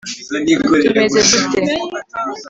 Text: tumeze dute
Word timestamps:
tumeze 0.61 1.37
dute 1.51 1.59